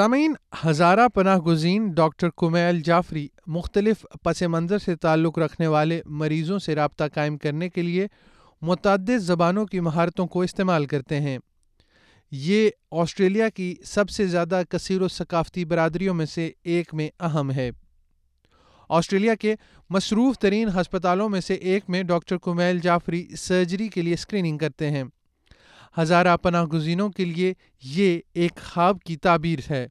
[0.00, 0.34] سامعین
[0.66, 6.74] ہزارہ پناہ گزین ڈاکٹر کمیل جعفری مختلف پس منظر سے تعلق رکھنے والے مریضوں سے
[6.74, 8.06] رابطہ قائم کرنے کے لیے
[8.62, 11.38] متعدد زبانوں کی مہارتوں کو استعمال کرتے ہیں
[12.32, 12.70] یہ
[12.90, 17.70] آسٹریلیا کی سب سے زیادہ کثیر و ثقافتی برادریوں میں سے ایک میں اہم ہے
[18.90, 19.54] آسٹریلیا کے
[19.90, 24.90] مصروف ترین ہسپتالوں میں سے ایک میں ڈاکٹر کمیل جعفری سرجری کے لیے اسکریننگ کرتے
[24.90, 25.04] ہیں
[25.96, 27.52] ہزارہ پناہ گزینوں کے لیے
[27.82, 29.86] یہ ایک خواب کی تعبیر ہے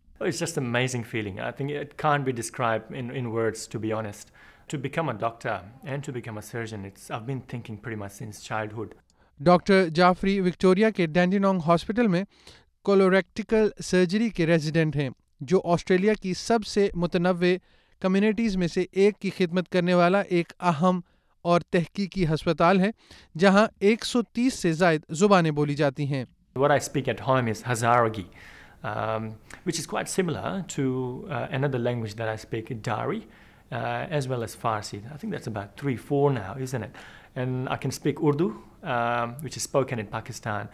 [9.39, 12.23] ڈاکٹر جعفری وکٹوریا کے ڈینڈینونگ ہاسپٹل میں
[12.85, 15.09] کولوریکٹیکل سرجری کے ریزیڈنٹ ہیں
[15.41, 17.55] جو آسٹریلیا کی سب سے متنوع
[18.01, 20.99] کمیونٹیز میں سے ایک کی خدمت کرنے والا ایک اہم
[21.41, 22.91] اور تحقیقی ہسپتال ہے
[23.37, 26.25] جہاں ایک سو تیس سے زائد زبانیں بولی جاتی ہیں
[30.05, 33.19] similar language there I اسپیکری
[33.71, 34.57] as well as
[36.75, 36.85] and
[37.35, 38.49] I can speak Urdu
[40.09, 40.65] Pakistan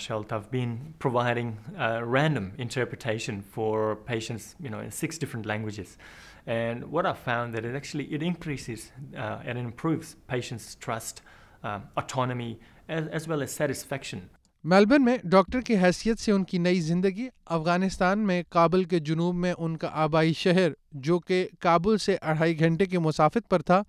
[14.67, 18.99] uh, um, میں ڈاکٹر کی حیثیت سے ان کی نئی زندگی افغانستان میں کابل کے
[18.99, 20.71] جنوب میں ان کا آبائی شہر
[20.91, 23.83] جو کہ کابل سے اڑھائی گھنٹے کے مسافت پر تھا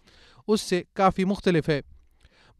[0.48, 1.80] اس سے کافی مختلف ہے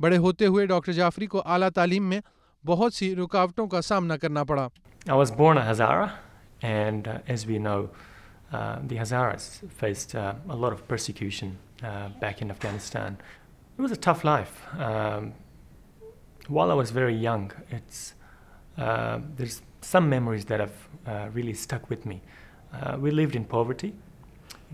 [0.00, 2.20] بڑے ہوتے ہوئے ڈاکٹر جعفری کو اعلیٰ تعلیم میں
[2.67, 5.11] بہت سی رکاوٹوں کا سامنا کرنا پڑاٹی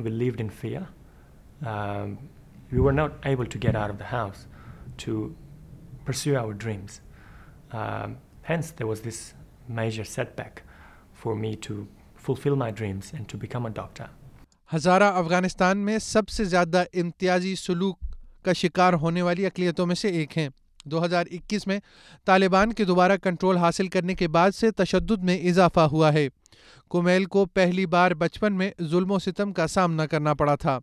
[0.21, 3.47] view unfair not able
[4.13, 4.47] house
[4.99, 6.93] to to to pursue our dreams.
[6.93, 7.03] dreams
[7.73, 8.17] Um,
[8.43, 9.35] hence, there was this
[9.69, 10.63] major setback
[11.13, 11.55] for me
[12.15, 14.07] fulfill my and become a doctor.
[15.99, 17.55] سب سے زیادہ امتیازی
[18.53, 20.49] شکار ہونے والی اقلیتوں میں سے ایک ہیں
[20.85, 21.79] دو ہزار اکیس میں
[22.25, 26.29] طالبان کے دوبارہ کنٹرول حاصل کرنے کے بعد سے تشدد میں اضافہ ہوا ہے
[26.89, 30.79] کومیل کو پہلی بار بچپن میں ظلم و ستم کا سامنا کرنا پڑا تھا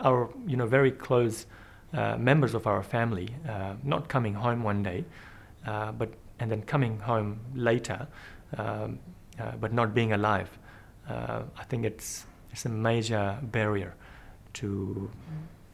[0.00, 1.46] our very close
[1.94, 5.04] uh, members of our family uh, not coming home one day,
[5.66, 5.92] uh,
[6.38, 8.06] and then coming home later,
[8.56, 8.98] um,
[9.60, 10.50] but not being alive.
[11.08, 12.26] I think it's
[12.64, 13.94] a major barrier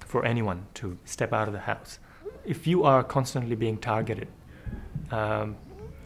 [0.00, 1.98] for anyone to step out of the house.
[2.44, 4.28] If you are constantly being targeted,
[5.10, 5.56] um,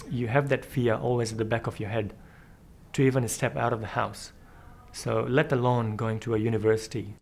[0.10, 2.14] you have that fear always at the back of your head
[2.94, 4.32] to even step out of the house.
[4.92, 7.14] So let alone going to a university.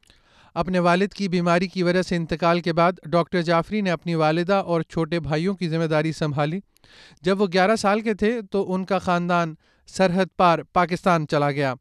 [0.57, 4.63] اپنے والد کی بیماری کی وجہ سے انتقال کے بعد ڈاکٹر جعفری نے اپنی والدہ
[4.67, 6.61] اور چھوٹے بھائیوں کی ذمہ داری سنبھالی
[7.23, 9.55] جب وہ گیارہ سال کے تھے تو ان کا خاندان
[9.89, 11.75] سرحد پار پاکستان چلا گیا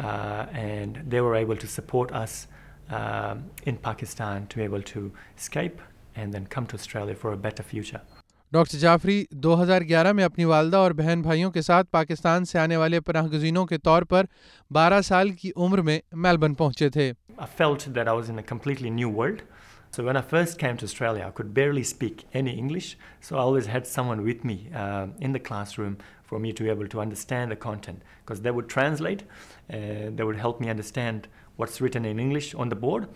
[0.00, 2.46] uh, and they were able to support us
[2.90, 5.80] um, in Pakistan to be able to escape
[6.16, 8.00] and then come to Australia for a better future.
[8.52, 12.58] Doctor Jafri دو ہزار گیارہ میں اپنی والدہ اور بہن بھائیوں کے ساتھ پاکستان سے
[12.58, 14.26] آنے والے پناہ گزینوں کے طور پر
[14.70, 17.12] بارہ سال کی عمر میں میلبرن پہنچے تھے
[17.38, 19.42] I felt that I was in a completely new world.
[19.90, 23.40] So when I first came to Australia, I could barely speak any English, so I
[23.40, 27.00] always had someone with me uh, in the classroom for me to be able to
[27.00, 29.22] understand the content, because they would translate,
[29.72, 33.08] uh, they would help me understand what's written in English on the board.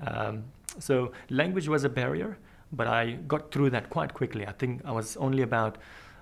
[0.00, 0.44] Um,
[0.78, 2.36] so language was a barrier,
[2.72, 4.46] but I got through that quite quickly.
[4.46, 5.78] I think I was only about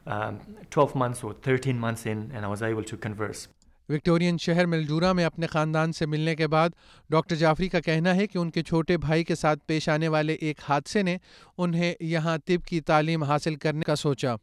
[0.07, 0.41] um,
[0.71, 3.49] 12 months or 13 months in, and I was able to converse.
[3.89, 6.71] Victorian شہر Mildura میں اپنے خاندان سے ملنے کے بعد
[7.11, 10.35] doctor Jafri کا کہنا ہے کہ ان کے چھوٹے بھائی کے ساتھ پیش آنے والے
[10.35, 11.17] ایک حادثے نے
[11.59, 14.35] انہیں یہاں طب کی تعلیم حاصل کرنے کا سوچا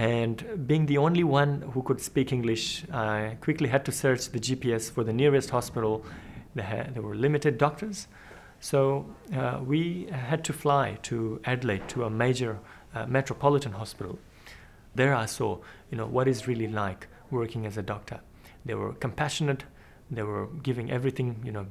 [0.00, 2.85] and being the only one who'd speak English
[3.45, 5.95] کو head to search the G P S for the nearest hospital
[8.61, 9.01] so
[9.67, 12.51] we'd to fly to Adelaide to a major
[13.07, 14.13] metropolitan hospital
[14.97, 15.61] there are so
[15.91, 18.15] you know what is really like working as a doctor
[18.67, 19.63] they were compassionate
[20.09, 21.63] they were Gauri thing you know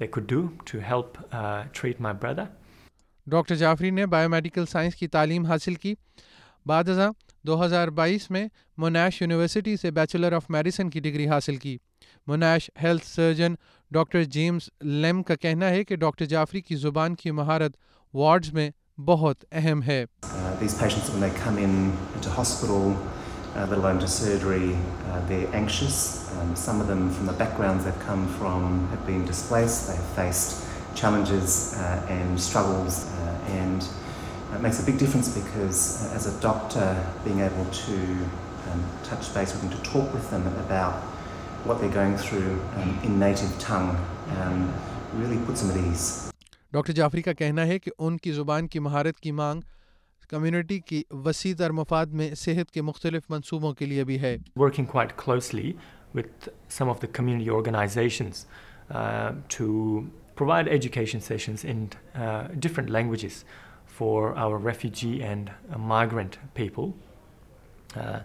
[0.00, 1.34] they could do to help
[1.72, 2.44] treat my brother
[3.26, 5.94] doctor Jafri نے bio medical science کی تعلیم حاصل کی
[6.66, 6.86] بات
[7.48, 8.46] دو ہزار بائیس میں
[8.78, 11.76] Monash university سے بیچلر آف میڈیسن کی ڈگری حاصل کی
[12.26, 13.54] Monash health surgeon
[13.90, 14.68] doctor James
[14.80, 17.76] Lim کا کہنا ہے کہ ڈاکٹر جعفری کی زبان کی مہارت
[18.14, 18.70] وارڈز میں
[18.98, 20.04] بہت اہم ہے
[32.74, 33.94] uh,
[34.54, 36.14] It makes a a big difference because,
[36.14, 36.96] as doctor,
[37.24, 38.08] being able to to um,
[38.12, 40.94] um, um, touch base with with them, them them talk about
[41.64, 42.60] what they're going through
[43.04, 43.96] in native tongue,
[45.14, 46.30] really puts at ease.
[46.72, 49.60] Doctor Jafri کا کہنا ہے کہ ان کی زبان کی مہارت کی مانگ
[50.28, 54.36] کمیونٹی کی وسیع تر مفاد میں صحت کے مختلف منصوبوں کے لیے بھی ہے
[54.56, 54.86] working
[57.48, 58.44] organisations
[59.56, 60.00] to
[60.34, 61.20] provide education
[63.98, 66.94] for our refugee and migrant people
[67.96, 68.20] uh,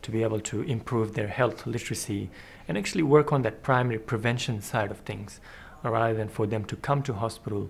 [0.00, 2.30] to be able to improve their health literacy
[2.66, 5.38] and actually work on that primary prevention side of things
[5.82, 7.68] rather than for them to come to hospital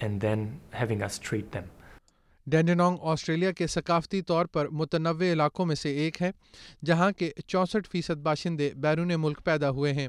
[0.00, 1.70] and then having us treat them.
[2.46, 6.30] Dandenong Australia کے ثقافتی طور پر متنوع علاقوں میں سے ایک ہے
[6.84, 10.08] جہاں کے چونسٹھ فیصد باشندے بیرون ملک پیدا ہوئے ہیں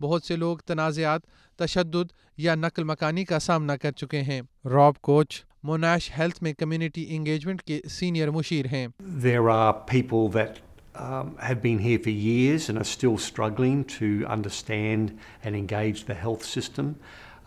[0.00, 1.26] بہت سے لوگ تنازعات
[1.58, 4.40] تشدد یا نقل مکانی کا سامنا کر چکے ہیں
[4.64, 8.86] راب کوچ موناش ہیلتھ میں کمیونٹی انگیجمنٹ کے سینئر مشیر ہیں
[9.22, 14.26] There are people that um, have been here for years and are still struggling to
[14.26, 16.44] understand and engage the health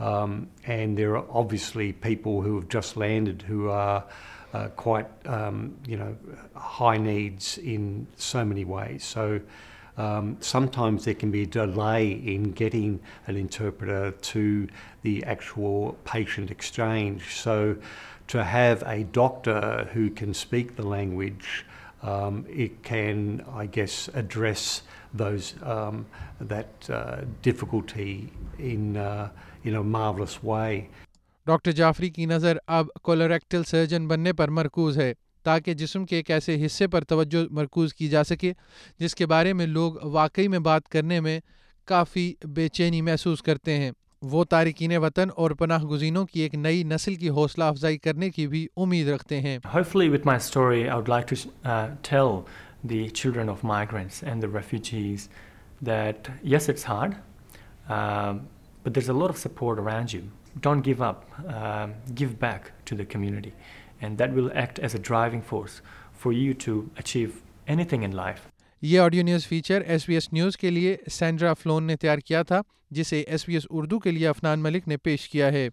[0.02, 4.04] Um, and there are obviously people who have just landed who are
[4.52, 5.78] uh, quite, um,
[6.56, 9.04] high needs in so many ways.
[9.04, 9.40] So
[9.98, 14.68] um, sometimes there can be a delay in getting an interpreter to
[15.04, 17.36] the actual patient exchange.
[17.36, 17.78] So
[18.30, 21.66] to have a doctor who can speak the language
[22.02, 24.82] um, um, it can, I guess, address
[25.14, 26.06] those um,
[26.40, 29.30] that uh, uh, difficulty in uh,
[29.64, 30.88] in a marvelous way.
[31.46, 35.14] Doctor Jafri کی نظر اب colorectal surgeon بننے پر مرکوز ہے
[35.44, 38.54] تاکہ جسم کے ایک ایسے حصے پر توجہ مرکوز کی جا سکے
[39.00, 41.40] جس کے بارے میں لوگ واقعی میں بات کرنے میں
[41.86, 43.92] کافی بے چینی محسوس کرتے ہیں
[44.22, 48.46] وہ تارکین وطن اور پناہ گزینوں کی ایک نئی نسل کی حوصلہ افزائی کرنے کی
[48.48, 49.58] بھی امید رکھتے ہیں
[53.14, 55.28] children of migrants and refugees
[55.86, 57.16] that yes it's hard
[58.88, 59.34] a
[59.36, 59.90] support them
[60.56, 61.42] don't give up
[62.20, 63.50] go back to the community
[64.00, 65.82] and that will act as a driving force
[66.22, 67.30] for you to achieve
[67.66, 68.51] anything in life
[68.82, 72.42] یہ audio news feature S S B news کے لیے Sandra Fallon نے تیار کیا
[72.44, 72.62] تھا
[72.92, 75.70] جسے S S B Urdu کے لیے افنان ملک نے پیش کیا ہے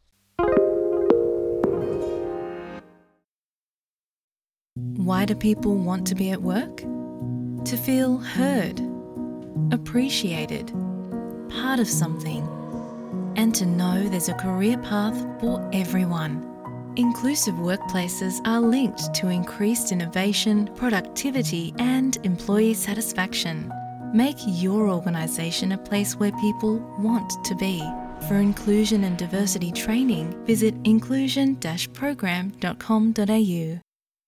[17.01, 20.91] انکلوسیو ورک پلیسز آرک ٹو انکریزن پر
[24.15, 26.77] make your ارگنازیشن people
[27.05, 27.79] want to be
[28.29, 29.05] for inclusion
[30.85, 33.31] inclusion dot com the